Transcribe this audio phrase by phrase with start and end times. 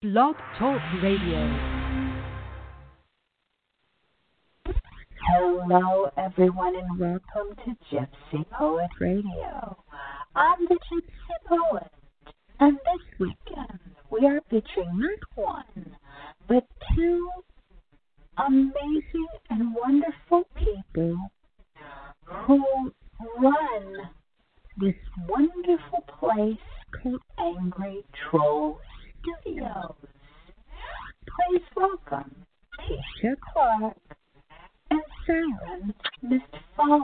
[0.00, 1.42] Blog Talk Radio.
[5.26, 9.76] Hello, everyone, and welcome to Gypsy Poet Radio.
[10.36, 11.90] I'm the Gypsy Poet,
[12.60, 15.96] and this weekend we are featuring not one,
[16.46, 17.28] but two
[18.36, 21.18] amazing and wonderful people
[22.24, 22.92] who
[23.40, 23.96] run
[24.76, 24.94] this
[25.28, 26.56] wonderful place
[27.02, 28.78] called Angry Troll
[29.22, 29.94] Studios.
[31.26, 32.34] Please welcome
[32.80, 33.96] Tesha Clark
[34.90, 36.42] and Siren Miss
[36.76, 37.02] Fallen.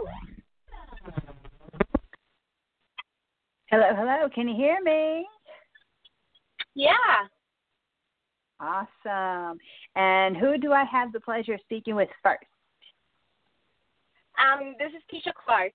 [3.70, 4.28] Hello, hello.
[4.34, 5.26] Can you hear me?
[6.74, 6.90] Yeah.
[8.60, 9.58] Awesome.
[9.96, 12.44] And who do I have the pleasure of speaking with first?
[14.38, 15.72] Um, this is Tesha Clark.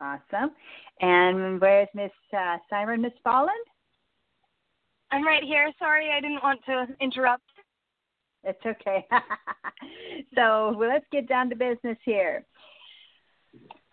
[0.00, 0.50] Awesome.
[1.00, 3.54] And where's Miss uh, Siren Miss Fallen?
[5.14, 5.70] I'm right here.
[5.78, 7.44] Sorry, I didn't want to interrupt.
[8.42, 9.06] It's okay.
[10.34, 12.44] so well, let's get down to business here.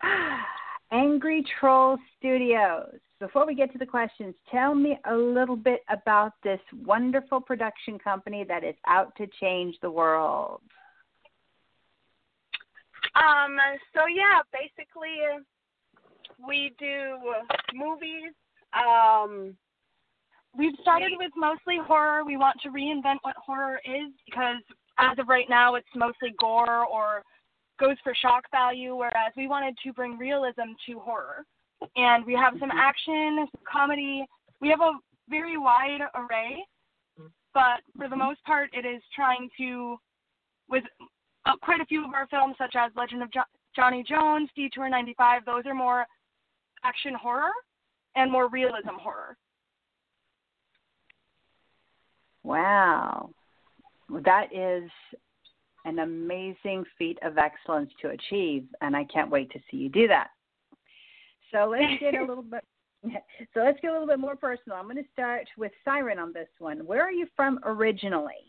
[0.92, 2.96] Angry Troll Studios.
[3.20, 8.00] Before we get to the questions, tell me a little bit about this wonderful production
[8.00, 10.60] company that is out to change the world.
[13.14, 13.58] Um,
[13.94, 15.18] so yeah, basically
[16.44, 17.16] we do
[17.74, 18.32] movies.
[18.74, 19.56] Um,
[20.56, 22.24] we've started with mostly horror.
[22.24, 24.62] We want to reinvent what horror is because
[24.98, 27.22] as of right now, it's mostly gore or
[27.80, 31.44] goes for shock value, whereas we wanted to bring realism to horror.
[31.96, 34.24] And we have some action, some comedy.
[34.60, 34.92] We have a
[35.28, 36.64] very wide array,
[37.54, 39.96] but for the most part, it is trying to,
[40.68, 40.84] with
[41.46, 43.40] uh, quite a few of our films, such as Legend of jo-
[43.74, 46.06] Johnny Jones, Detour 95, those are more
[46.84, 47.50] action horror
[48.14, 49.36] and more realism horror.
[52.42, 53.30] Wow.
[54.24, 54.90] That is
[55.84, 60.08] an amazing feat of excellence to achieve, and I can't wait to see you do
[60.08, 60.28] that.
[61.50, 62.64] So let's get a little bit.
[63.52, 64.78] So let's get a little bit more personal.
[64.78, 66.86] I'm going to start with Siren on this one.
[66.86, 68.46] Where are you from originally?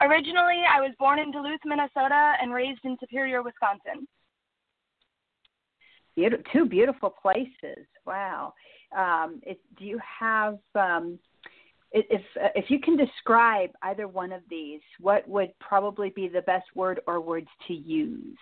[0.00, 4.06] Originally, I was born in Duluth, Minnesota, and raised in Superior, Wisconsin.
[6.16, 7.86] Beautiful, two beautiful places.
[8.04, 8.54] Wow.
[8.96, 11.18] Um, it, do you have, um,
[11.92, 12.22] if
[12.54, 17.00] if you can describe either one of these, what would probably be the best word
[17.06, 18.36] or words to use?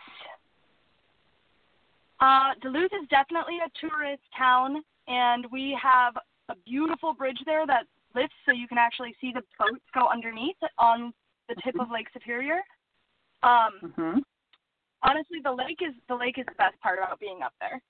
[2.21, 6.17] Uh, Duluth is definitely a tourist town, and we have
[6.49, 7.85] a beautiful bridge there that
[8.15, 11.13] lifts so you can actually see the boats go underneath on
[11.49, 12.61] the tip of Lake Superior.
[13.43, 14.19] Um, Mm-hmm.
[15.03, 17.81] honestly, the lake is the lake is the best part about being up there.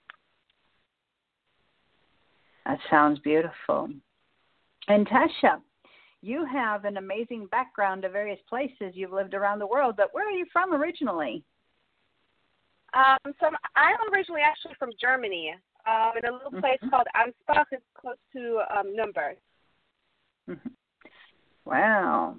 [2.66, 3.90] That sounds beautiful.
[4.88, 5.60] And Tasha,
[6.22, 8.94] you have an amazing background of various places.
[8.94, 11.44] You've lived around the world, but where are you from originally?
[12.94, 15.54] Um, so I'm originally actually from Germany,
[15.86, 16.90] um, in a little place Mhm.
[16.90, 17.66] called Ansbach.
[17.72, 19.38] It's close to um, Nuremberg.
[20.48, 20.72] Mhm.
[21.64, 22.38] Wow.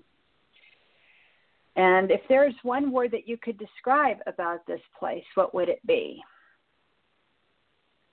[1.75, 5.85] And if there's one word that you could describe about this place, what would it
[5.85, 6.24] be?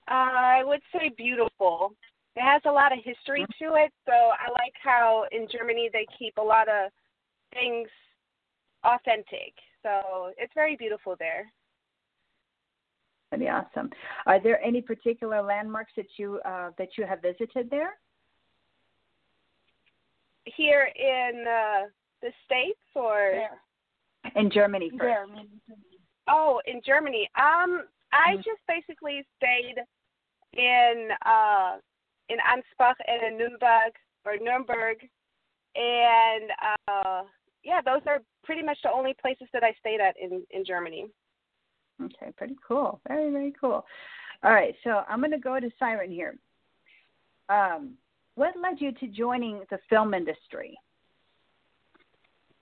[0.07, 1.95] Uh, I would say beautiful.
[2.35, 6.05] It has a lot of history to it, so I like how in Germany they
[6.17, 6.91] keep a lot of
[7.53, 7.87] things
[8.83, 9.53] authentic.
[9.83, 11.51] So it's very beautiful there.
[13.31, 13.89] That'd be awesome.
[14.25, 17.93] Are there any particular landmarks that you uh, that you have visited there?
[20.45, 21.87] Here in uh,
[22.21, 23.61] the States or There,
[24.35, 25.31] In Germany first.
[26.27, 27.29] Oh, in Germany.
[27.35, 28.43] Um, I Mhm.
[28.43, 29.77] just basically stayed
[30.53, 31.79] in uh
[32.29, 33.93] in Ansbach and in Nuremberg
[34.25, 34.97] or Nuremberg,
[35.75, 36.49] and
[36.87, 37.23] uh
[37.63, 41.07] yeah, those are pretty much the only places that I stayed at in in Germany.
[42.03, 42.99] Okay, pretty cool.
[43.07, 43.85] Very, very cool.
[44.43, 46.35] All right, so I'm going to go to Siren here.
[47.49, 47.93] Um,
[48.35, 50.77] what led you to joining the film industry?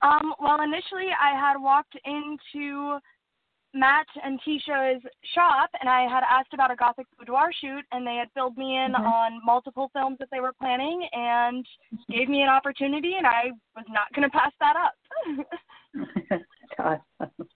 [0.02, 3.00] Um, well, initially I had walked into
[3.74, 5.02] Matt and Tesha's
[5.34, 8.78] shop, and I had asked about a gothic boudoir shoot, and they had filled me
[8.78, 9.06] in Mhm.
[9.06, 11.68] on multiple films that they were planning, and
[12.10, 14.94] gave me an opportunity, and I was not going to pass that up.
[16.30, 16.44] That's
[17.20, 17.50] awesome.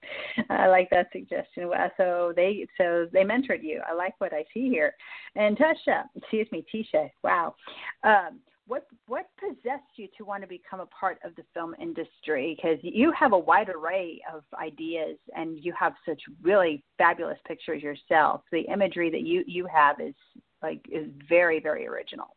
[0.49, 1.69] I like that suggestion.
[1.69, 3.81] Wow, so they so they mentored you.
[3.87, 4.95] I like what I see here.
[5.35, 7.09] And Tasha, excuse me, Tesha.
[7.23, 7.55] Wow.
[8.03, 12.55] Um, what what possessed you to want to become a part of the film industry?
[12.55, 17.81] Because you have a wide array of ideas, and you have such really fabulous pictures
[17.81, 18.41] yourself.
[18.51, 20.15] The imagery that you you have is
[20.61, 22.35] like is very very original.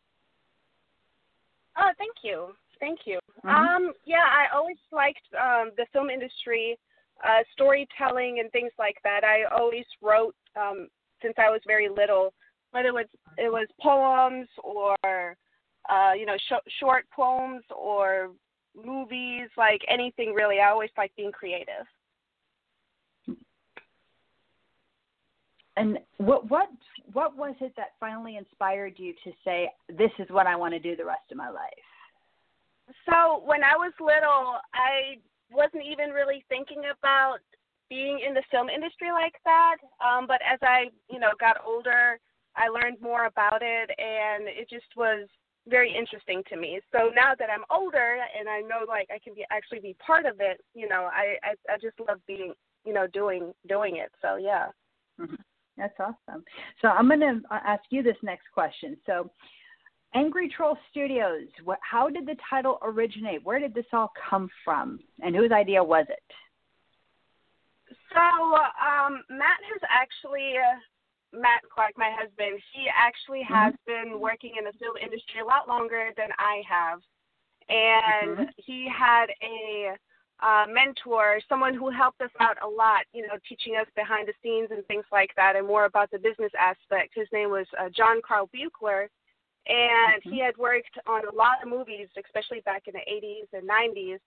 [1.76, 2.48] Oh, thank you.
[2.78, 3.18] Thank you.
[3.44, 3.48] Mm-hmm.
[3.48, 6.78] Um, yeah, I always liked um, the film industry,
[7.24, 9.22] uh, storytelling and things like that.
[9.24, 10.88] I always wrote um,
[11.22, 12.32] since I was very little,
[12.72, 13.06] whether it was
[13.38, 15.36] it was poems or
[15.88, 18.30] uh, you know sh- short poems or
[18.74, 20.60] movies, like anything really.
[20.60, 21.86] I always like being creative.
[25.76, 26.68] And what what
[27.12, 30.80] what was it that finally inspired you to say this is what I want to
[30.80, 31.70] do the rest of my life?
[33.08, 35.18] So when I was little, I
[35.50, 37.38] wasn't even really thinking about
[37.88, 39.76] being in the film industry like that.
[40.04, 42.18] Um, but as I, you know, got older,
[42.56, 45.28] I learned more about it, and it just was
[45.68, 46.80] very interesting to me.
[46.92, 50.26] So now that I'm older and I know like I can be actually be part
[50.26, 52.54] of it, you know, I I, I just love being,
[52.84, 54.10] you know, doing doing it.
[54.22, 54.68] So yeah.
[55.20, 55.34] Mm-hmm.
[55.76, 56.44] That's awesome.
[56.82, 58.98] So I'm going to ask you this next question.
[59.06, 59.30] So
[60.14, 63.42] Angry Troll Studios, what, how did the title originate?
[63.44, 65.00] Where did this all come from?
[65.22, 66.18] And whose idea was it?
[68.12, 70.78] So um, Matt has actually, uh,
[71.32, 73.54] Matt Clark, my husband, he actually mm-hmm.
[73.54, 77.00] has been working in the film industry a lot longer than I have.
[77.68, 78.50] And mm-hmm.
[78.56, 79.94] he had a
[80.42, 84.34] uh, mentor, someone who helped us out a lot, you know, teaching us behind the
[84.42, 87.12] scenes and things like that and more about the business aspect.
[87.14, 89.06] His name was uh, John Carl Buechler
[89.66, 90.30] and mm-hmm.
[90.30, 94.18] he had worked on a lot of movies, especially back in the 80s and 90s.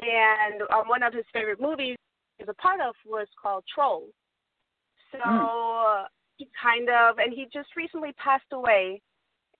[0.00, 1.96] And um, one of his favorite movies
[2.38, 4.06] he was a part of was called Troll.
[5.12, 6.04] So mm.
[6.60, 9.00] Kind of, and he just recently passed away,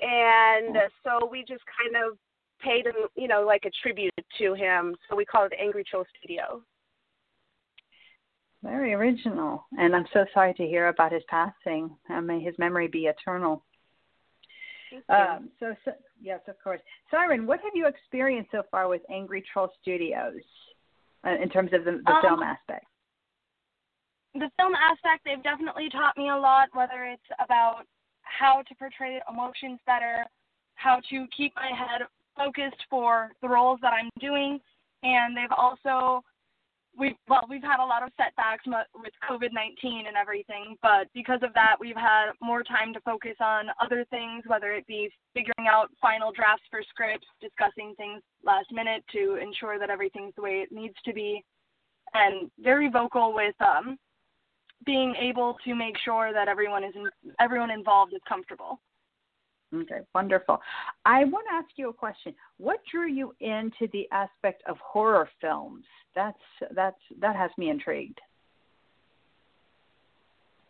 [0.01, 0.89] and oh.
[1.21, 2.19] so we just kind of
[2.61, 4.95] paid him, you know, like a tribute to him.
[5.09, 6.63] So we call it Angry Troll Studio.
[8.63, 11.91] Very original, and I'm so sorry to hear about his passing.
[12.23, 13.65] may his memory be eternal.
[15.09, 16.81] Um, so, so, yes, of course.
[17.11, 20.41] Siren, what have you experienced so far with Angry Troll Studios
[21.27, 22.87] uh, in terms of the, the um, film aspect?
[24.35, 27.85] The film aspect, they've definitely taught me a lot, whether it's about
[28.23, 30.25] how to portray emotions better,
[30.75, 32.07] how to keep my head
[32.37, 34.59] focused for the roles that I'm doing,
[35.03, 36.25] and they've also
[36.99, 41.53] we've well we've had a lot of setbacks with COVID-19 and everything, but because of
[41.55, 45.91] that, we've had more time to focus on other things, whether it be figuring out
[46.01, 50.73] final drafts for scripts, discussing things last minute to ensure that everything's the way it
[50.73, 51.45] needs to be,
[52.15, 53.99] and very vocal with um,
[54.85, 57.09] being able to make sure that everyone is in,
[57.41, 58.81] everyone involved is comfortable.
[59.75, 60.61] Okay, wonderful.
[61.07, 62.35] I want to ask you a question.
[62.59, 65.85] What drew you into the aspect of horror films?
[66.15, 66.37] That's
[66.75, 68.21] that's that has me intrigued.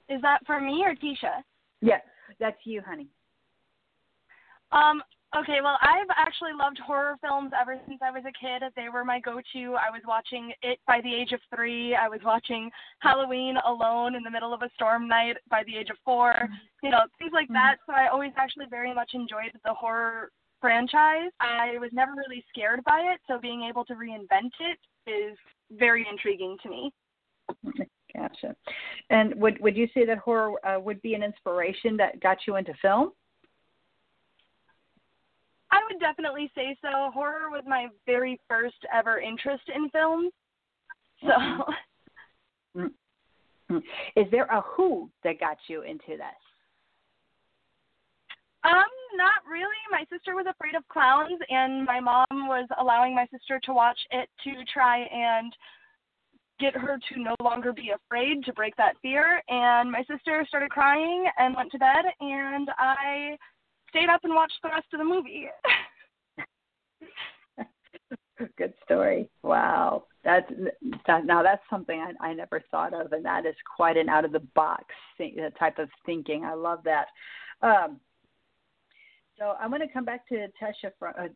[0.09, 1.43] Is that for me or Tesha?
[1.81, 2.03] Yes,
[2.39, 3.09] that's you, honey.
[4.71, 5.03] Um,
[5.37, 8.63] okay, well, I've actually loved horror films ever since I was a kid.
[8.77, 9.75] They were my go-to.
[9.75, 11.95] I was watching it by the age of three.
[11.95, 12.71] I was watching
[13.01, 16.55] Halloween alone in the middle of a storm night by the age of 4 mm-hmm.
[16.83, 17.55] You know, things like mm-hmm.
[17.55, 17.77] that.
[17.87, 20.31] So I always actually very much enjoyed the horror
[20.61, 21.31] franchise.
[21.41, 25.37] I was never really scared by it, so being able to reinvent it is
[25.73, 26.93] very intriguing to me.
[28.15, 28.55] Gotcha.
[29.11, 32.57] And would would you say that horror uh, would be an inspiration that got you
[32.57, 33.13] into film?
[35.93, 37.11] Would definitely say so.
[37.13, 40.31] Horror was my very first ever interest in film.
[41.23, 42.85] So.
[44.17, 46.43] Is there a who that got you into this?
[48.65, 48.85] Um,
[49.17, 49.67] not really.
[49.91, 53.99] My sister was afraid of clowns, and my mom was allowing my sister to watch
[54.11, 55.53] it to try and
[56.61, 59.43] get her to no longer be afraid, to break that fear.
[59.49, 63.37] And my sister started crying and went to bed, and I
[63.89, 65.49] stayed up and watched the rest of the movie.
[68.59, 69.29] Good story.
[69.43, 70.51] Wow, that's
[71.07, 71.27] that.
[71.27, 74.33] Now that's something I, I never thought of, and that is quite an out of
[74.33, 74.85] the box
[75.59, 76.45] type of thinking.
[76.45, 77.07] I love that.
[77.63, 78.01] Um,
[79.39, 81.29] so I'm going to come back to Tesha for, uh,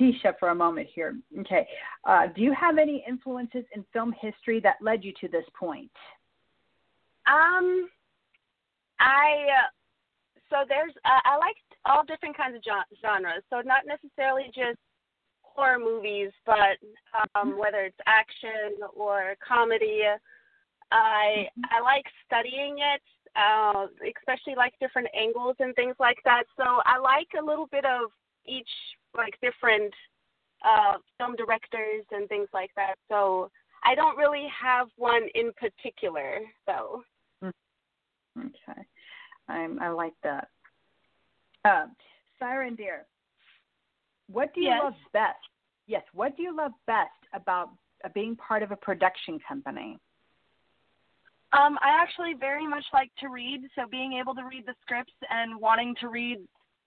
[0.00, 1.16] Tesha for a moment here.
[1.40, 1.66] Okay.
[2.04, 5.90] Uh, do you have any influences in film history that led you to this point?
[7.26, 7.88] Um,
[8.98, 9.68] I uh,
[10.50, 13.42] so there's uh, I like all different kinds of genres.
[13.50, 14.78] So not necessarily just
[15.56, 16.78] horror movies, but
[17.34, 17.58] um, mm-hmm.
[17.58, 20.02] whether it's action or comedy.
[20.92, 21.62] I mm-hmm.
[21.70, 23.02] I like studying it
[23.36, 23.86] uh,
[24.18, 26.44] especially like different angles and things like that.
[26.56, 28.10] So I like a little bit of
[28.46, 28.68] each
[29.16, 29.92] like different
[30.64, 32.94] uh, film directors and things like that.
[33.08, 33.50] So
[33.84, 37.02] I don't really have one in particular though.
[37.42, 38.46] Mm-hmm.
[38.46, 38.82] Okay,
[39.48, 40.48] I'm I like that.
[41.64, 41.86] Uh,
[42.38, 43.04] Siren dear,
[44.30, 44.80] what do you yes.
[44.82, 45.38] love best
[45.86, 47.70] yes, what do you love best about
[48.04, 49.98] uh, being part of a production company?
[51.52, 55.14] Um, I actually very much like to read, so being able to read the scripts
[55.30, 56.38] and wanting to read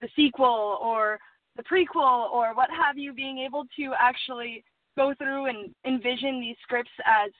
[0.01, 1.17] the sequel or
[1.55, 4.63] the prequel or what have you, being able to actually
[4.97, 7.31] go through and envision these scripts as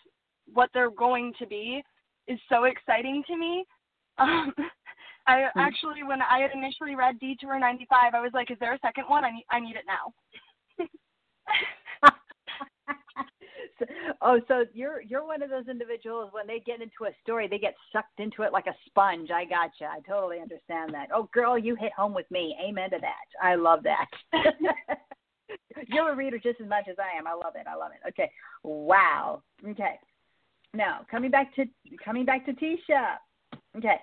[0.51, 1.83] what they're going to be
[2.27, 3.65] is so exciting to me.
[4.19, 4.53] Um,
[5.29, 5.59] I hmm.
[5.59, 9.05] actually, when I had initially read Detour 95, I was like, "Is there a second
[9.07, 9.23] one?
[9.23, 10.13] I need, I need it now."
[14.21, 17.59] oh, so you're you're one of those individuals when they get into a story, they
[17.59, 19.29] get sucked into it like a sponge.
[19.29, 19.85] I gotcha.
[19.85, 21.09] I totally understand that.
[21.13, 22.57] Oh, girl, you hit home with me.
[22.63, 23.27] Amen to that.
[23.41, 24.07] I love that.
[25.87, 27.27] you're a reader just as much as I am.
[27.27, 27.67] I love it.
[27.67, 28.07] I love it.
[28.09, 28.31] Okay.
[28.63, 29.43] Wow.
[29.67, 29.99] Okay.
[30.73, 31.65] Now coming back to
[32.03, 33.17] coming back to Tesha.
[33.77, 33.99] Okay.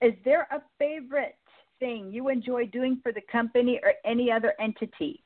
[0.00, 1.36] Is there a favorite
[1.78, 5.22] thing you enjoy doing for the company or any other entity?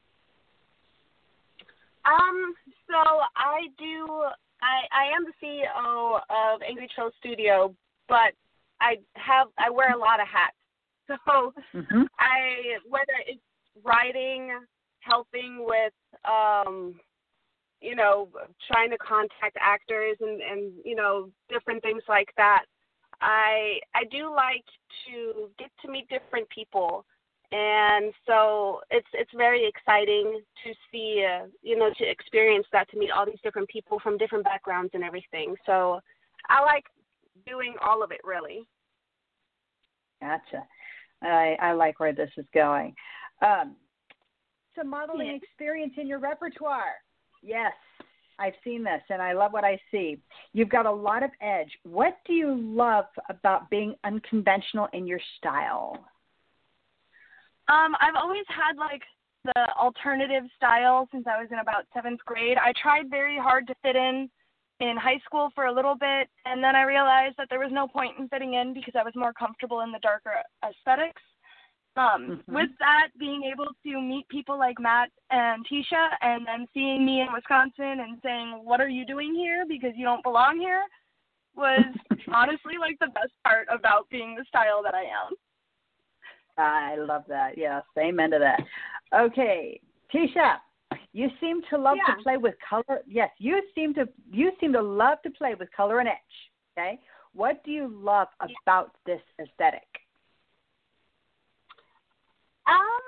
[2.04, 2.54] Um,
[2.86, 2.96] so
[3.36, 4.06] I do.
[4.62, 7.74] I I am the CEO of Angry Troll Studio,
[8.08, 8.32] but
[8.80, 10.54] I have I wear a lot of hats.
[11.26, 12.02] So mm-hmm.
[12.18, 13.40] I whether it's
[13.82, 14.50] writing,
[15.00, 15.94] helping with
[16.24, 17.00] um
[17.80, 18.28] you know
[18.70, 22.64] trying to contact actors and and you know different things like that
[23.20, 24.64] i i do like
[25.06, 27.04] to get to meet different people.
[27.50, 32.98] And so it's it's very exciting to see uh, you know to experience that to
[32.98, 35.54] meet all these different people from different backgrounds and everything.
[35.64, 36.00] So
[36.48, 36.84] i like
[37.46, 38.66] doing all of it really.
[40.20, 40.64] Gotcha.
[41.22, 42.94] I i like where this is going.
[43.40, 43.76] Um
[44.76, 45.40] so modeling yes.
[45.42, 46.96] experience in your repertoire.
[47.42, 47.72] Yes
[48.38, 50.18] I've seen this and I love what I see.
[50.52, 51.70] You've got a lot of edge.
[51.82, 56.04] What do you love about being unconventional in your style?
[57.68, 59.02] Um, I've always had like
[59.44, 62.56] the alternative style since I was in about seventh grade.
[62.58, 64.28] I tried very hard to fit in
[64.80, 67.88] in high school for a little bit, and then I realized that there was no
[67.88, 70.32] point in fitting in because I was more comfortable in the darker
[70.64, 71.20] aesthetics.
[71.98, 72.54] Um, mm-hmm.
[72.54, 77.20] With that, being able to meet people like Matt and Tesha, and then seeing me
[77.22, 79.64] in Wisconsin and saying, "What are you doing here?
[79.68, 80.84] Because you don't belong here,"
[81.56, 81.84] was
[82.32, 85.34] honestly like the best part about being the style that I am.
[86.56, 87.58] I love that.
[87.58, 88.60] Yes, amen to that.
[89.12, 89.80] Okay,
[90.14, 90.58] Tesha,
[91.12, 92.14] you seem to love yeah.
[92.14, 93.00] to play with color.
[93.08, 96.16] Yes, you seem to you seem to love to play with color and etch.
[96.78, 97.00] Okay,
[97.34, 99.82] what do you love about this aesthetic?
[102.68, 103.04] Um,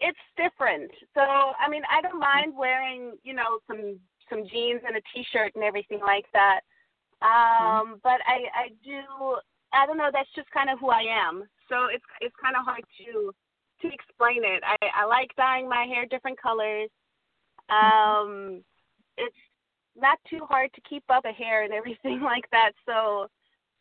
[0.00, 0.90] it's different.
[1.14, 3.98] So I mean, I don't mind wearing you know some
[4.28, 6.60] some jeans and a t-shirt and everything like that.
[7.22, 7.66] Mm-hmm.
[7.66, 7.98] Um, mm-hmm.
[8.02, 9.38] but I I do
[9.72, 10.10] I don't know.
[10.12, 13.32] That's just kind of who I am so it's it's kind of hard to
[13.82, 14.62] to explain it.
[14.64, 16.90] I I like dyeing my hair different colors.
[17.70, 18.54] Mm-hmm.
[18.54, 18.64] Um,
[19.16, 19.36] it's
[19.96, 22.72] not too hard to keep up a hair and everything like that.
[22.86, 23.28] So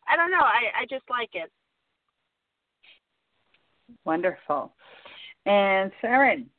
[0.07, 0.43] I don't know.
[0.43, 1.51] I I just like it.
[4.05, 4.73] Wonderful.
[5.45, 6.49] And Farron,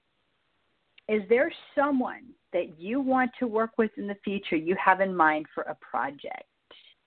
[1.09, 5.15] is there someone that you want to work with in the future you have in
[5.15, 6.45] mind for a project?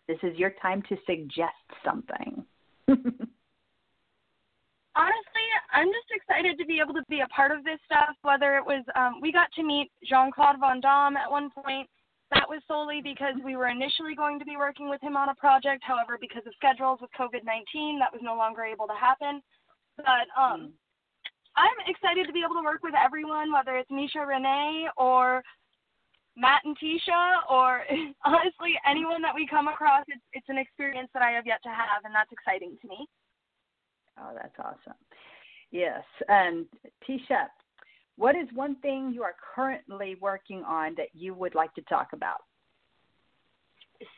[0.07, 1.53] This is your time to suggest
[1.83, 2.45] something.
[4.97, 8.17] honestly, I'm just excited to be able to be a part of this stuff.
[8.23, 11.87] Whether it was, um, we got to meet Jean Claude Van Damme at one point.
[12.33, 15.35] That was solely because we were initially going to be working with him on a
[15.35, 15.83] project.
[15.85, 19.41] However, because of schedules with COVID 19, that was no longer able to happen.
[19.97, 20.73] But um,
[21.55, 25.43] I'm excited to be able to work with everyone, whether it's Misha Renee or
[26.35, 27.81] Matt and Tesha, or
[28.25, 30.03] honestly anyone that we come across.
[30.07, 33.07] It's, it's an experience that I have yet to have, and that's exciting to me.
[34.19, 34.97] Oh, that's awesome.
[35.71, 36.03] Yes.
[36.27, 36.65] And
[37.07, 37.47] Tesha,
[38.17, 42.09] what is one thing you are currently working on that you would like to talk
[42.13, 42.41] about?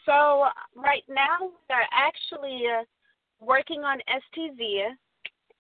[0.06, 0.46] So,
[0.76, 2.84] right now, we're actually uh,
[3.40, 4.88] working on STZ,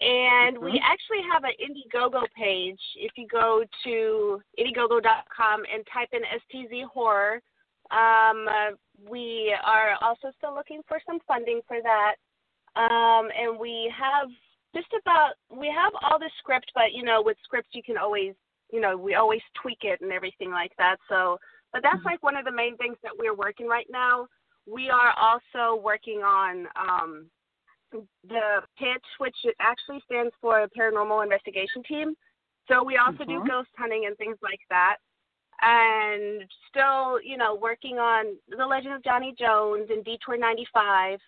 [0.01, 0.65] and mm-hmm.
[0.65, 2.79] we actually have an Indiegogo page.
[2.95, 7.41] If you go to Indiegogo.com and type in STZ Horror,
[7.91, 8.75] um, uh,
[9.09, 12.15] we are also still looking for some funding for that.
[12.75, 14.29] Um, and we have
[14.75, 18.35] just about we have all the script, but you know, with scripts you can always
[18.71, 20.97] you know we always tweak it and everything like that.
[21.09, 21.39] So,
[21.73, 22.07] but that's mm-hmm.
[22.07, 24.27] like one of the main things that we're working right now.
[24.65, 27.25] We are also working on um,
[27.91, 32.13] the pitch, which actually stands for Paranormal Investigation Team.
[32.67, 33.43] So we also mm-hmm.
[33.43, 34.97] do ghost hunting and things like that.
[35.61, 41.19] And still, you know, working on The Legend of Johnny Jones and Detour 95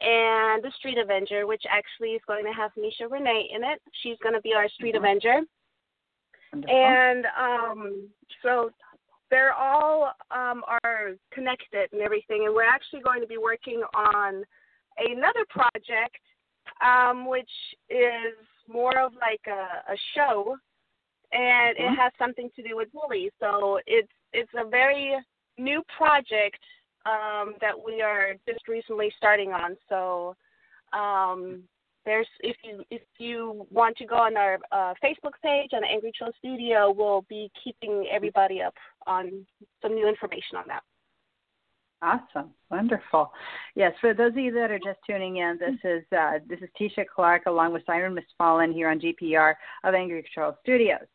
[0.00, 3.80] and the Street Avenger, which actually is going to have Misha Renee in it.
[4.02, 5.04] She's going to be our Street mm-hmm.
[5.04, 5.40] Avenger.
[6.52, 6.76] Wonderful.
[6.76, 8.08] and um,
[8.42, 8.70] so
[9.30, 12.44] they're all um, are connected and everything.
[12.46, 14.44] And we're actually going to be working on
[14.98, 16.20] another project,
[16.80, 17.50] um, which
[17.88, 18.34] is
[18.68, 20.56] more of like a, a show,
[21.32, 21.92] and Mhm.
[21.92, 23.32] it has something to do with bullies.
[23.40, 25.16] So it's it's a very
[25.58, 26.62] new project
[27.06, 29.76] um, that we are just recently starting on.
[29.88, 30.36] So
[30.92, 31.62] um,
[32.04, 36.12] there's if you if you want to go on our uh, Facebook page on Angry
[36.16, 38.74] Troll Studio, we'll be keeping everybody up
[39.06, 39.46] on
[39.82, 40.82] some new information on that.
[42.02, 43.32] Awesome, wonderful.
[43.74, 46.68] Yes, for those of you that are just tuning in, this is uh, this is
[46.78, 51.06] Tesha Clark along with Siren Miss Fallen here on GPR of Angry Troll Studios,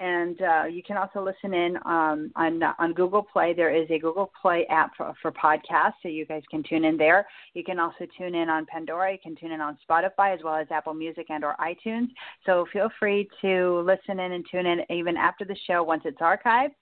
[0.00, 3.52] and uh, you can also listen in um, on on Google Play.
[3.52, 6.96] There is a Google Play app for, for podcasts, so you guys can tune in
[6.96, 7.26] there.
[7.52, 9.12] You can also tune in on Pandora.
[9.12, 12.08] You can tune in on Spotify as well as Apple Music and or iTunes.
[12.46, 16.20] So feel free to listen in and tune in even after the show once it's
[16.20, 16.72] archived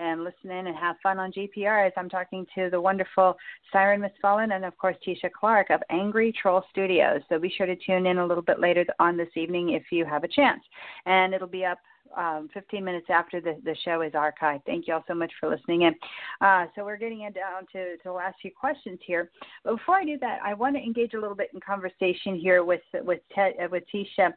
[0.00, 3.36] and listen in and have fun on GPR as I'm talking to the wonderful
[3.70, 7.20] Siren Miss Fallen and, of course, Tesha Clark of Angry Troll Studios.
[7.28, 10.06] So be sure to tune in a little bit later on this evening if you
[10.06, 10.62] have a chance.
[11.04, 11.78] And it'll be up
[12.16, 14.62] um, 15 minutes after the, the show is archived.
[14.64, 15.94] Thank you all so much for listening in.
[16.40, 19.30] Uh, so we're getting down to, to the last few questions here.
[19.64, 22.64] But before I do that, I want to engage a little bit in conversation here
[22.64, 24.32] with with, uh, with Tesha.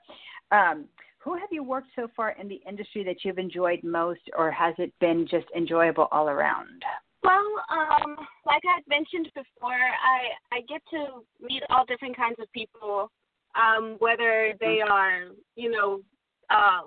[0.52, 0.86] Um,
[1.24, 4.76] who have you worked so far in the industry that you've enjoyed most, or has
[4.78, 6.84] it been just enjoyable all around?
[7.24, 12.52] Well, um, like I mentioned before, I I get to meet all different kinds of
[12.52, 13.10] people,
[13.56, 16.02] um, whether they are, you know,
[16.50, 16.82] uh,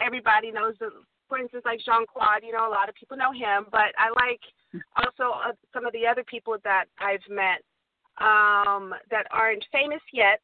[0.00, 0.90] everybody knows the,
[1.28, 2.42] for instance, like Jean Claude.
[2.42, 4.40] You know, a lot of people know him, but I like
[4.96, 7.62] also uh, some of the other people that I've met
[8.20, 10.40] um, that aren't famous yet.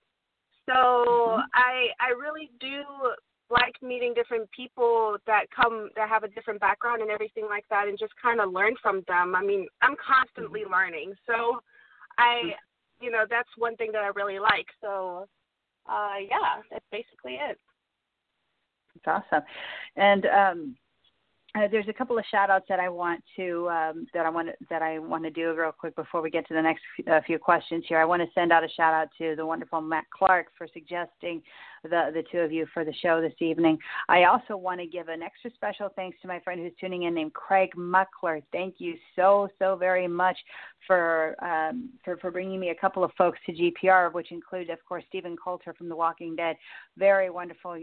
[0.68, 1.44] So Mhm.
[1.54, 2.84] I I really do
[3.50, 7.88] like meeting different people that come that have a different background and everything like that
[7.88, 9.34] and just kind of learn from them.
[9.34, 11.14] I mean, I'm constantly learning.
[11.26, 11.60] So
[12.18, 12.54] I
[13.00, 14.66] you know, that's one thing that I really like.
[14.80, 15.26] So
[15.88, 17.58] uh yeah, that's basically it.
[19.04, 19.44] That's awesome.
[19.96, 20.76] And um,
[21.54, 24.50] uh, there's a couple of shout outs that I want to um, that I want
[24.68, 27.20] that I want to do real quick before we get to the next few, uh,
[27.26, 27.98] few questions here.
[27.98, 31.42] I want to send out a shout out to the wonderful Matt Clark for suggesting
[31.88, 33.78] the the two of you for the show this evening.
[34.08, 37.14] I also want to give an extra special thanks to my friend who's tuning in
[37.14, 38.42] named Craig Muckler.
[38.52, 40.36] Thank you so so very much
[40.86, 44.78] for um, for for bringing me a couple of folks to GPR, which include of
[44.86, 46.56] course Stephen Coulter from The Walking Dead.
[46.96, 47.78] Very wonderful,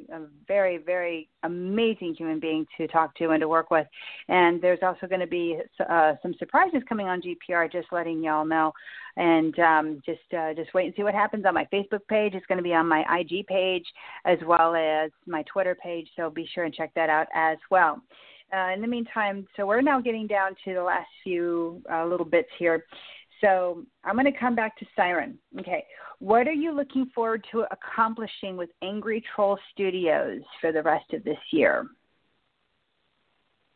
[0.47, 3.87] very very amazing human being to talk to and to work with.
[4.27, 7.71] And there's also going to be uh, some surprises coming on GPR.
[7.71, 8.73] Just letting y'all know
[9.17, 12.33] and um, just uh, just wait and see what happens on my Facebook page.
[12.33, 13.85] It's going to be on my IG page
[14.25, 16.07] as well as my Twitter page.
[16.15, 18.01] So be sure and check that out as well.
[18.53, 22.25] Uh, in the meantime, so we're now getting down to the last few uh, little
[22.25, 22.85] bits here.
[23.41, 25.37] So I'm going to come back to Siren.
[25.59, 25.83] Okay,
[26.19, 31.23] what are you looking forward to accomplishing with Angry Troll Studios for the rest of
[31.23, 31.87] this year?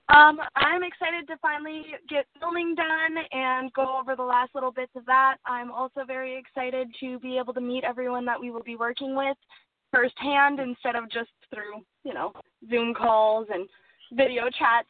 [0.09, 4.91] Um, I'm excited to finally get filming done and go over the last little bits
[4.95, 5.37] of that.
[5.45, 9.15] I'm also very excited to be able to meet everyone that we will be working
[9.15, 9.37] with
[9.91, 12.31] firsthand instead of just through, you know,
[12.69, 13.67] Zoom calls and
[14.13, 14.87] video chats.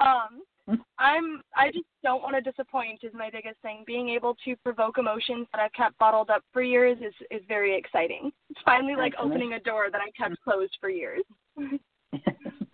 [0.00, 0.42] Um,
[0.98, 3.84] I'm I just don't want to disappoint is my biggest thing.
[3.86, 7.76] Being able to provoke emotions that I've kept bottled up for years is is very
[7.76, 8.32] exciting.
[8.48, 11.22] It's finally like opening a door that I kept closed for years.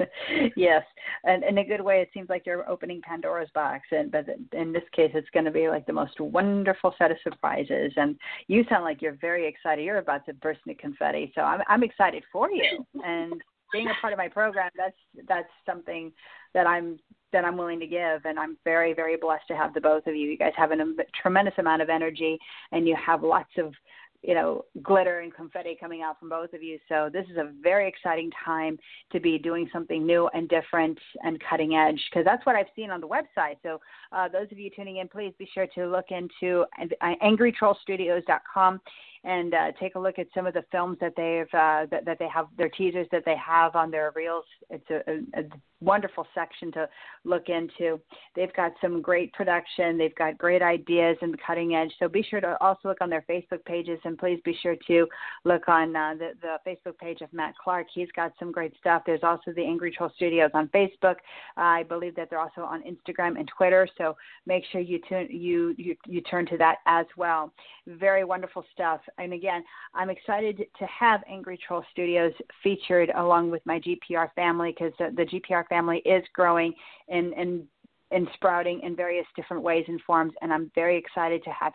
[0.56, 0.82] yes,
[1.24, 4.72] and in a good way, it seems like you're opening Pandora's box, and but in
[4.72, 7.92] this case, it's going to be like the most wonderful set of surprises.
[7.96, 9.84] And you sound like you're very excited.
[9.84, 12.84] You're about to burst into confetti, so I'm I'm excited for you.
[13.04, 13.40] And
[13.72, 14.96] being a part of my program, that's
[15.28, 16.12] that's something
[16.54, 16.98] that I'm
[17.32, 20.16] that I'm willing to give, and I'm very very blessed to have the both of
[20.16, 20.28] you.
[20.28, 20.76] You guys have a
[21.20, 22.38] tremendous amount of energy,
[22.72, 23.72] and you have lots of
[24.22, 26.78] you know, glitter and confetti coming out from both of you.
[26.88, 28.78] So this is a very exciting time
[29.12, 32.90] to be doing something new and different and cutting edge because that's what I've seen
[32.90, 33.56] on the website.
[33.62, 33.80] So
[34.12, 36.64] uh, those of you tuning in, please be sure to look into
[37.02, 38.80] angrytrollstudios.com
[39.24, 42.18] and uh, take a look at some of the films that they've uh, that, that
[42.18, 44.44] they have their teasers that they have on their reels.
[44.70, 45.44] It's a, a, a
[45.80, 46.88] wonderful section to
[47.24, 48.00] look into.
[48.34, 49.98] They've got some great production.
[49.98, 51.90] They've got great ideas and cutting edge.
[51.98, 55.06] So be sure to also look on their Facebook pages and please be sure to
[55.44, 57.86] look on uh, the, the Facebook page of Matt Clark.
[57.94, 59.02] He's got some great stuff.
[59.06, 61.16] There's also the Angry Troll Studios on Facebook.
[61.56, 63.88] Uh, I believe that they're also on Instagram and Twitter.
[63.96, 67.52] So make sure you tune you you, you turn to that as well.
[67.86, 69.00] Very wonderful stuff.
[69.18, 74.74] And again, I'm excited to have Angry Troll Studios featured along with my GPR family
[74.76, 76.74] because the, the GPR family is growing
[77.08, 77.64] and and
[78.12, 80.32] and sprouting in various different ways and forms.
[80.42, 81.72] And I'm very excited to have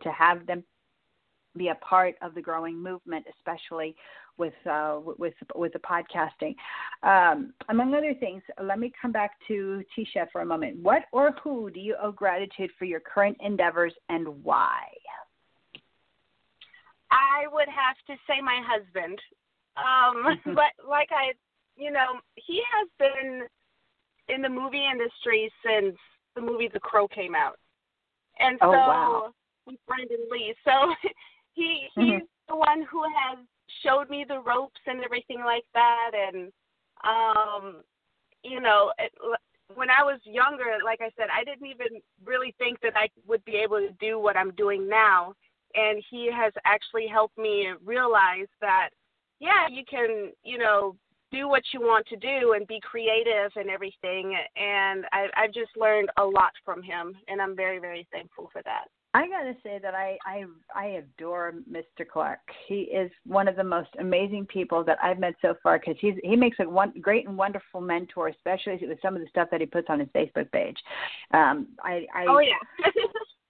[0.00, 0.64] to have them
[1.56, 3.94] be a part of the growing movement, especially
[4.36, 6.54] with uh, with with the podcasting.
[7.02, 10.78] Um, among other things, let me come back to Tesha for a moment.
[10.82, 14.82] What or who do you owe gratitude for your current endeavors and why?
[17.14, 19.18] I would have to say my husband.
[19.76, 20.54] Um, Mm-hmm.
[20.58, 21.32] but like I,
[21.76, 23.46] you know, he has been
[24.28, 25.96] in the movie industry since
[26.34, 27.58] the movie The Crow came out,
[28.38, 29.32] and Oh, so wow.
[29.66, 30.54] with Brandon Lee.
[30.64, 30.94] So
[31.54, 32.28] he he's Mhm.
[32.48, 33.38] the one who has
[33.82, 36.52] showed me the ropes and everything like that, and
[37.04, 37.82] um,
[38.42, 39.12] you know, it,
[39.74, 43.44] when I was younger, like I said, I didn't even really think that I would
[43.44, 45.34] be able to do what I'm doing now.
[45.74, 48.90] And he has actually helped me realize that,
[49.40, 50.96] yeah, you can, you know,
[51.32, 54.36] do what you want to do and be creative and everything.
[54.56, 58.62] And I, I've just learned a lot from him, and I'm very, very thankful for
[58.62, 58.84] that.
[59.16, 62.06] I gotta say that I I I adore Mr.
[62.06, 62.40] Clark.
[62.66, 66.14] He is one of the most amazing people that I've met so far because he's
[66.24, 69.60] he makes a one great and wonderful mentor, especially with some of the stuff that
[69.60, 70.76] he puts on his Facebook page.
[71.32, 72.58] Um, I I Oh yeah.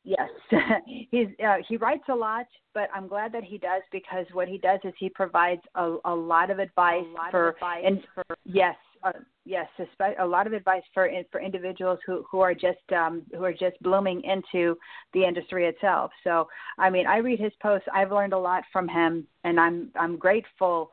[0.04, 0.28] Yes,
[1.10, 4.58] he's uh, he writes a lot, but I'm glad that he does because what he
[4.58, 8.24] does is he provides a, a lot of advice lot of for advice and for
[8.44, 9.12] yes, uh,
[9.46, 9.66] yes,
[10.18, 13.82] a lot of advice for for individuals who who are just um, who are just
[13.82, 14.76] blooming into
[15.14, 16.10] the industry itself.
[16.22, 17.88] So I mean, I read his posts.
[17.92, 20.90] I've learned a lot from him, and I'm I'm grateful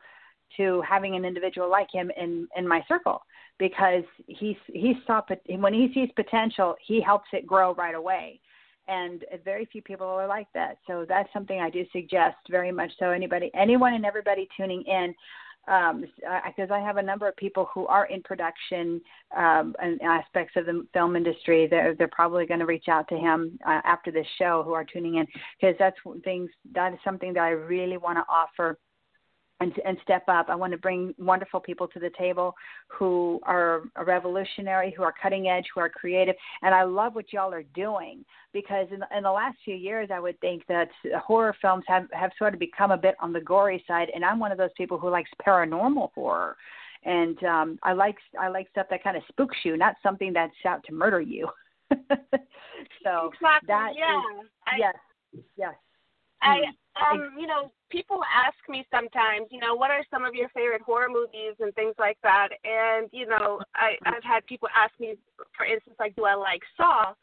[0.56, 3.20] to having an individual like him in in my circle
[3.58, 8.40] because he's he's saw when he sees potential, he helps it grow right away
[8.88, 10.78] and very few people are like that.
[10.86, 12.90] So that's something I do suggest very much.
[12.98, 15.14] So anybody, anyone, and everybody tuning in,
[15.68, 16.04] um,
[16.46, 19.00] because I have a number of people who are in production
[19.36, 21.68] um, and aspects of the film industry.
[21.68, 24.84] They're they're probably going to reach out to him uh, after this show who are
[24.84, 25.26] tuning in
[25.60, 28.78] because that's things that is something that I really want to offer
[29.62, 30.46] and, and step up.
[30.48, 32.54] I want to bring wonderful people to the table
[32.88, 36.34] who are revolutionary, who are cutting edge, who are creative.
[36.62, 40.18] And I love what y'all are doing because in, in the last few years, I
[40.18, 40.88] would think that
[41.24, 44.08] horror films have, have sort of become a bit on the gory side.
[44.14, 46.56] And I'm one of those people who likes paranormal horror.
[47.04, 50.54] And um, I like I like stuff that kind of spooks you, not something that's
[50.64, 51.48] out to murder you.
[51.90, 51.96] so
[53.32, 53.66] exactly.
[53.66, 54.18] that yeah.
[54.18, 54.94] is- I, yes,
[55.56, 55.74] yes.
[56.40, 56.81] I Mm.
[57.00, 60.82] Um you know people ask me sometimes you know what are some of your favorite
[60.82, 62.48] horror movies and things like that.
[62.64, 65.16] And you know I I've had people ask me
[65.56, 67.14] for instance like do I like Saw?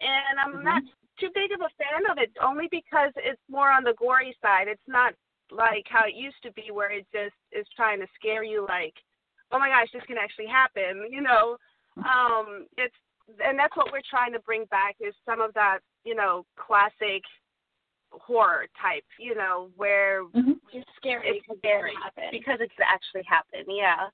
[0.00, 0.64] And I'm Mhm.
[0.64, 0.82] not
[1.18, 4.66] too big of a fan of it only because it's more on the gory side.
[4.68, 5.14] It's not
[5.50, 8.94] like how it used to be where it just is trying to scare you like
[9.52, 11.56] oh my gosh this can actually happen you know?
[11.98, 12.94] Um it's
[13.44, 17.22] and that's what we're trying to bring back is some of that you know classic
[18.20, 20.60] horror type, you know, where Mhm.
[20.72, 21.96] it's scary it's scary
[22.30, 23.66] because it's actually happened.
[23.68, 24.08] Yeah.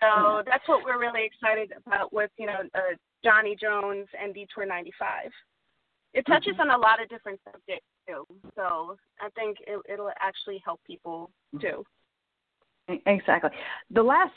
[0.00, 4.66] So that's what we're really excited about with you know uh, Johnny Jones and Detour
[4.66, 5.30] 95.
[6.12, 8.26] It touches on a lot of different subjects too,
[8.56, 11.84] so I think it, it'll actually help people too.
[13.06, 13.50] Exactly.
[13.90, 14.32] The last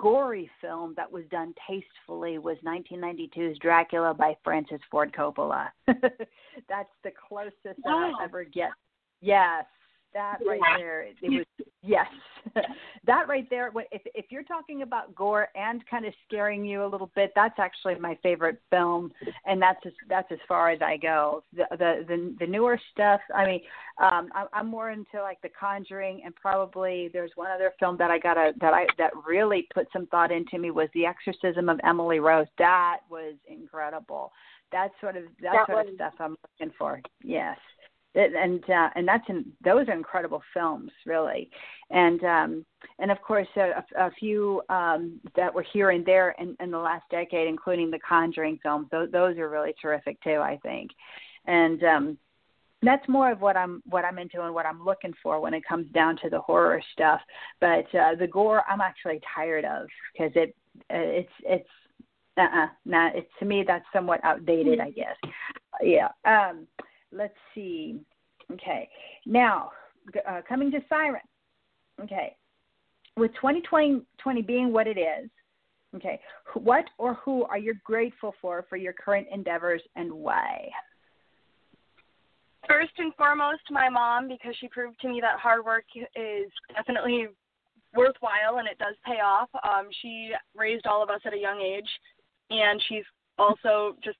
[0.00, 5.68] gory film that was done tastefully was 1992's Dracula by Francis Ford Coppola.
[5.86, 8.12] That's the closest Wow.
[8.18, 8.70] I'll ever get.
[9.20, 9.66] Yes,
[10.14, 11.02] that right there.
[11.02, 12.06] It was yes,
[13.06, 13.70] that right there.
[13.72, 17.32] what- If if you're talking about gore and kind of scaring you a little bit,
[17.34, 19.12] that's actually my favorite film,
[19.46, 21.42] and that's as, that's as far as I go.
[21.56, 23.20] The the the, the newer stuff.
[23.34, 23.60] I mean,
[24.00, 28.10] um, I, I'm more into like The Conjuring, and probably there's one other film that
[28.10, 31.68] I got to that I that really put some thought into me was The Exorcism
[31.68, 32.46] of Emily Rose.
[32.58, 34.32] That was incredible.
[34.72, 37.00] That sort of that, That sort was- of stuff I'm looking for.
[37.22, 37.58] Yes.
[38.12, 41.48] It, and uh, and that's in those are incredible films, really,
[41.90, 42.66] and um,
[42.98, 46.78] and of course a, a few um, that were here and there in, in the
[46.78, 48.88] last decade, including the Conjuring films.
[48.90, 50.90] Those, those are really terrific too, I think,
[51.46, 52.18] and um,
[52.82, 55.62] that's more of what I'm what I'm into and what I'm looking for when it
[55.68, 57.20] comes down to the horror stuff.
[57.60, 60.56] But uh, the gore, I'm actually tired of because it
[60.92, 61.68] uh, it's it's
[62.36, 65.16] uh-uh, not it's to me that's somewhat outdated, I guess.
[65.82, 66.08] Yeah.
[66.24, 66.66] Um,
[67.12, 68.00] let's see.
[68.52, 68.88] Okay.
[69.26, 69.70] Now,
[70.28, 71.20] uh, coming to Siren.
[72.02, 72.36] Okay.
[73.16, 75.28] With 2020 20 being what it is,
[75.96, 76.20] okay,
[76.54, 80.70] what or who are you grateful for for your current endeavors and why?
[82.70, 87.26] first and foremost, my mom, because she proved to me that hard work is definitely
[87.94, 89.48] worthwhile and it does pay off.
[89.64, 91.88] Um, she raised all of us at a young age,
[92.50, 93.04] and she's
[93.38, 94.18] also just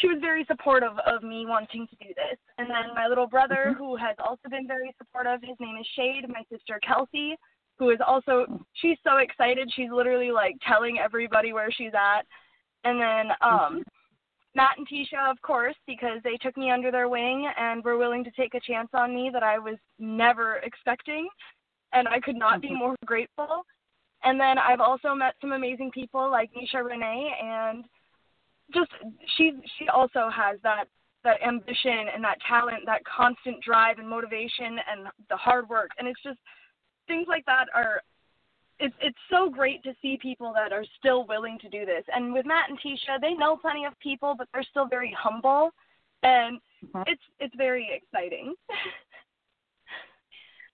[0.00, 2.38] she was very supportive of me wanting to do this.
[2.58, 3.78] And then my little brother, mm-hmm.
[3.78, 6.28] who has also been very supportive, his name is Shade.
[6.28, 7.36] My sister Kelsey,
[7.78, 9.70] who is also she's so excited.
[9.74, 12.22] She's literally like telling everybody where she's at.
[12.84, 13.80] And then um mm-hmm.
[14.54, 18.22] Matt and Tesha, of course, because they took me under their wing and were willing
[18.24, 21.26] to take a chance on me that I was never expecting.
[21.94, 22.78] And I could not be mm-hmm.
[22.78, 23.64] more grateful.
[24.24, 27.84] And then I've also met some amazing people like Misha Renee and
[28.74, 28.90] just
[29.36, 30.84] she she also has that
[31.24, 35.90] that ambition and that talent, that constant drive and motivation and the hard work.
[35.98, 36.38] And it's just
[37.06, 38.02] things like that are
[38.78, 42.04] it's it's so great to see people that are still willing to do this.
[42.12, 45.70] And with Matt and Tesha, they know plenty of people, but they're still very humble,
[46.22, 47.02] and mm-hmm.
[47.06, 48.54] it's it's very exciting.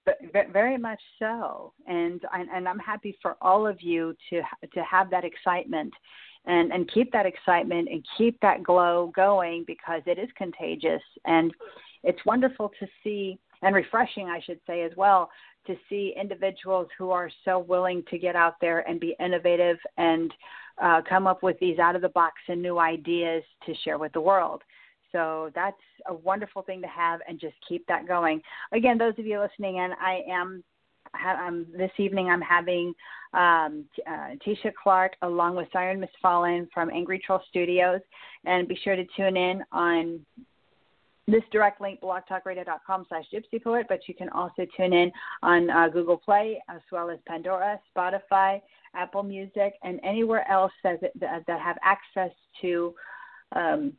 [0.33, 4.41] but very much so, and and I'm happy for all of you to
[4.73, 5.93] to have that excitement
[6.49, 11.53] and and keep that excitement and keep that glow going because it is contagious and
[12.03, 15.31] it's wonderful to see and refreshing I should say as well
[15.67, 20.33] to see individuals who are so willing to get out there and be innovative and
[20.83, 24.13] uh, come up with these out of the box and new ideas to share with
[24.13, 24.63] the world.
[25.13, 28.43] So that's a wonderful thing to have, and just keep that going.
[28.73, 30.63] Again, those of you listening in, I am
[31.27, 32.95] um, this evening I'm having
[33.35, 38.01] um, uh, Tesha Clark along with Siren Miss Fallen from Angry Troll Studios,
[38.45, 40.21] and be sure to tune in on
[41.27, 45.13] this direct link blogtalkradio.com slash gypsy poet but you can also tune in
[45.43, 48.61] on uh, google play as well as pandora spotify
[48.95, 52.31] apple music and anywhere else that, that, that have access
[52.63, 52.95] to
[53.55, 53.93] um,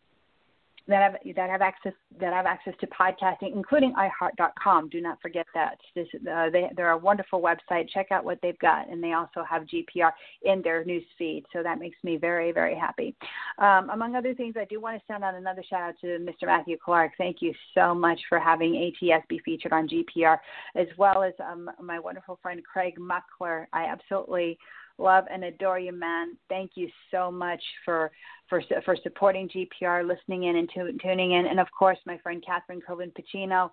[0.89, 4.89] that have that have access that have access to podcasting, including iHeart.com.
[4.89, 5.78] Do not forget that.
[5.95, 7.89] This, uh, they, they're a wonderful website.
[7.89, 11.45] Check out what they've got, and they also have GPR in their news feed.
[11.54, 13.15] So that makes me very very happy.
[13.60, 16.45] Um, among other things, I do want to send out another shout out to Mr.
[16.47, 17.12] Matthew Clark.
[17.17, 20.38] Thank you so much for having ATS be featured on GPR,
[20.75, 23.67] as well as um, my wonderful friend Craig Muckler.
[23.73, 24.58] I absolutely
[25.00, 26.38] love and adore you, man.
[26.50, 28.12] Thank you so much for
[28.48, 32.44] for for supporting GPR, listening in and tu- tuning in, and of course, my friend
[32.46, 33.70] Catherine Coven Pacino.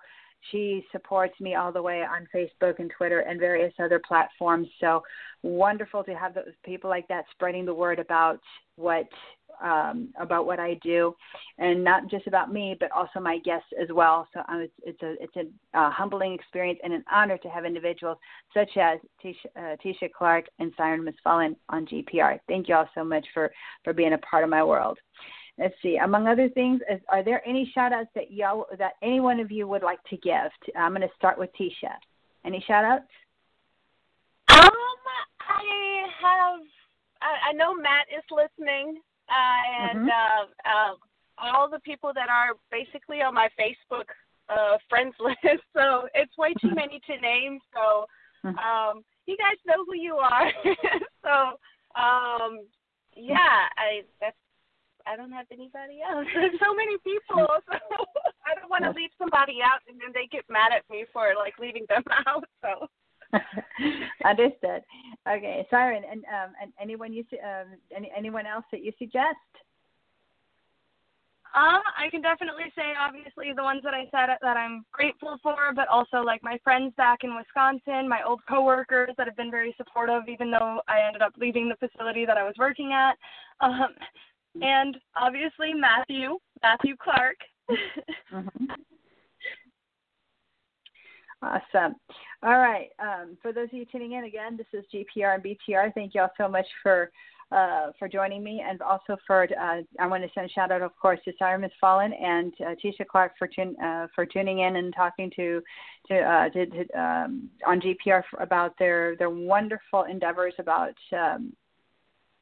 [0.52, 4.68] She supports me all the way on Facebook and Twitter and various other platforms.
[4.80, 5.02] So
[5.42, 8.40] wonderful to have those people like that spreading the word about
[8.76, 9.08] what
[9.62, 11.14] um, about what I do,
[11.58, 14.28] and not just about me, but also my guests as well.
[14.32, 17.64] So um, it's, it's a it's a uh, humbling experience and an honor to have
[17.64, 18.18] individuals
[18.52, 22.38] such as Tesha, uh, Tesha Clark and Siren Mistfallen on GPR.
[22.48, 23.50] Thank you all so much for
[23.84, 24.98] for being a part of my world.
[25.58, 25.96] Let's see.
[25.96, 29.50] Among other things, is, are there any shout outs that y'all that any one of
[29.50, 30.50] you would like to give?
[30.76, 31.94] I'm going to start with Tesha.
[32.44, 33.04] Any shout outs?
[34.48, 34.70] Um,
[35.40, 36.60] I have.
[37.22, 40.08] I, I know Matt is listening uh, and mm-hmm.
[40.08, 40.94] uh, uh,
[41.38, 44.06] all the people that are basically on my Facebook
[44.48, 45.62] uh, friends list.
[45.74, 46.76] So it's way too mm-hmm.
[46.76, 47.58] many to name.
[47.74, 48.06] So
[48.44, 48.58] mm-hmm.
[48.58, 50.52] um, you guys know who you are.
[51.24, 51.58] so
[52.00, 52.66] um,
[53.16, 54.36] yeah, I that's
[55.06, 56.26] I don't have anybody else.
[56.34, 57.78] There's so many people, so
[58.44, 61.34] I don't want to leave somebody out and then they get mad at me for
[61.38, 62.44] like leaving them out.
[62.62, 62.86] So.
[64.24, 64.82] Understood.
[65.28, 69.36] Okay, Siren, and um, and anyone you um, any anyone else that you suggest?
[71.54, 75.56] Um, I can definitely say obviously the ones that I said that I'm grateful for,
[75.74, 79.74] but also like my friends back in Wisconsin, my old coworkers that have been very
[79.78, 83.16] supportive, even though I ended up leaving the facility that I was working at,
[83.60, 83.94] um,
[84.60, 87.36] and obviously Matthew, Matthew Clark.
[88.32, 88.64] mm-hmm.
[91.42, 91.94] Awesome.
[92.46, 92.90] All right.
[93.00, 95.92] Um, for those of you tuning in again, this is GPR and BTR.
[95.94, 97.10] Thank you all so much for
[97.50, 100.80] uh, for joining me, and also for uh, I want to send a shout out,
[100.80, 104.94] of course, to Mistfallen and uh, Tesha Clark for tun- uh, for tuning in and
[104.94, 105.60] talking to
[106.06, 111.52] to, uh, to, to um, on GPR about their their wonderful endeavors about um,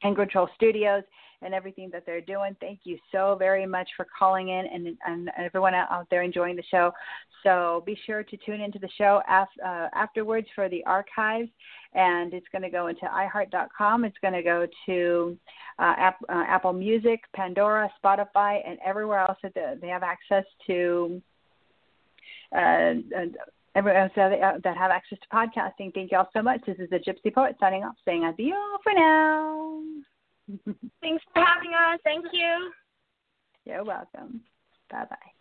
[0.03, 1.03] Troll Studios
[1.45, 2.55] and everything that they're doing.
[2.59, 6.63] Thank you so very much for calling in and, and everyone out there enjoying the
[6.69, 6.91] show.
[7.43, 11.49] So be sure to tune into the show af, uh, afterwards for the archives,
[11.93, 14.03] and it's going to go into iHeart.com.
[14.03, 15.37] It's going to go to
[15.77, 21.21] uh, App, uh, Apple Music, Pandora, Spotify, and everywhere else that they have access to.
[22.55, 22.95] Uh,
[23.75, 26.61] everyone else that, that have access to podcasting, thank you all so much.
[26.65, 29.81] This is the Gypsy Poet signing off, saying adieu for now.
[31.01, 31.99] Thanks for having us.
[32.03, 32.71] Thank you.
[33.65, 34.41] You're welcome.
[34.89, 35.34] Bye bye.